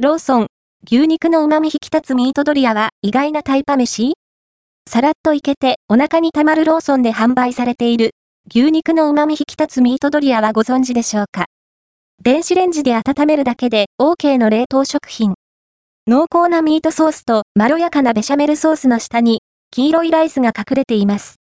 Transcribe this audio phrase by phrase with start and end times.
[0.00, 0.46] ローソン、
[0.86, 4.12] 牛肉の旨味引き立つミートドリアは意外なタイパ飯？
[4.88, 8.12] さらっといけてお腹に溜まるローソンで販売されている
[8.48, 11.46] 牛肉の旨味引き立つミートドリアはご存知でしょうか？
[12.22, 15.34] 電子レンジで温めるだけで OK の冷凍食品。
[16.06, 19.40] 濃厚なミートソースとまろやかなベシャメルソースの下に
[19.72, 21.40] 黄色いライスが隠れています。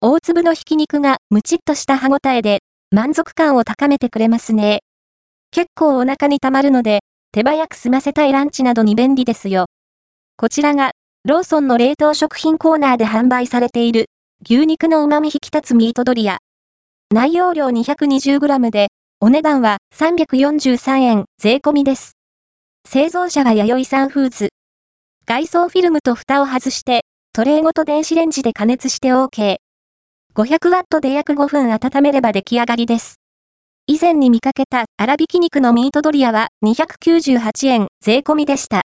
[0.00, 4.80] 大粒のひき肉がムチっとした歯ごたえで満足感を高めてくれますね。
[5.50, 7.00] 結構お腹に溜まるので
[7.34, 9.64] 手早く済ませたいランチなどに便利ですよ。
[10.36, 10.92] こちらが
[11.24, 14.10] ローソンの冷凍食品コーナーで販売されている
[14.44, 16.40] 牛肉の旨味引き立つミートドリア。
[17.10, 22.18] 内容量 220g でお値段は343円税込みです。
[22.86, 24.50] 製造者は弥生さんフーズ。
[25.24, 29.56] 外装フィルムと蓋を外して、トレーごと電子レンジで加熱して OK。
[30.34, 33.21] 500ワットで約5分温めれば出来上がりです。
[33.88, 38.82] 以前に見かけた粗挽き肉のミートドリアは298円税込みでした。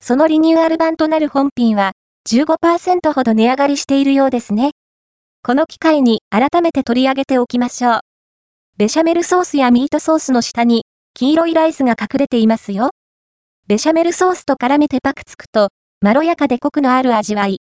[0.00, 1.92] そのリニューアル版となる本品は
[2.28, 4.72] 15%ほど値上がりしているようですね。
[5.42, 8.00] この機会に改めて取り上げておきましょう。
[8.76, 12.90] ベシャメルソースやミートソースの下に黄色いライスが隠れていますよ。
[13.66, 15.70] ベシャメルソースと絡めてパクつくと、
[16.02, 17.60] まろやかでコクのある味わい。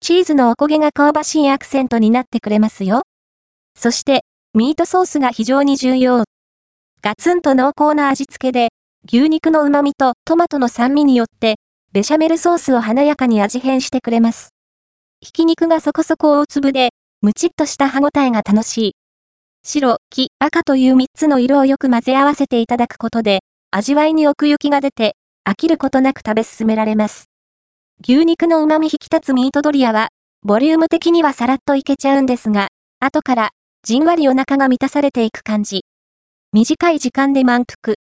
[0.00, 3.02] チーズのおこげが香ばしいアクセントになってくれますよ。
[3.78, 4.22] そして、
[4.52, 6.24] ミートソースが非常に重要。
[7.02, 8.70] ガツンと濃厚な味付けで、
[9.06, 11.54] 牛肉の旨味とトマトの酸味によって、
[11.92, 14.48] ベシャメルソースを華やかに味変してくれます。
[15.20, 16.88] ひき肉がそこそこ大粒で、
[17.22, 18.92] ムチっとした歯ごたえが楽しい。
[19.62, 25.14] 白、黄、赤という3つの色をよく混ぜ合わせていただくことで、味わいに奥行きが出て、
[25.48, 27.26] 飽きることなく食べ進められます。
[28.02, 30.08] 牛肉の旨味引き立つミートドリアは、
[30.42, 32.66] ボリューム的にはさらっといけちゃうんですが、
[32.98, 33.50] 後から、
[33.90, 35.84] じんわりお腹が満たされていく感じ。
[36.52, 37.96] 短い時間で満腹。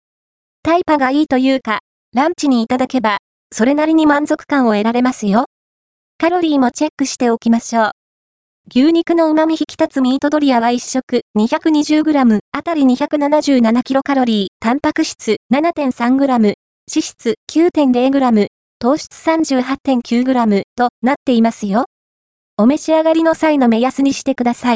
[0.62, 1.80] タイパがいいというか、
[2.14, 3.20] ランチにいただけば、
[3.54, 5.46] それなりに満足感を得られますよ。
[6.18, 7.92] カロリーもチェックしておきましょう。
[8.70, 16.56] 牛肉の旨味引き立つミートドリアは1食 220g あたり 277kcal、タンパク質 7.3g、脂
[16.90, 18.48] 質 9.0g、
[18.80, 21.86] 糖質 38.9g となっていますよ。
[22.58, 24.76] お召し上がりの際の目安にしてください。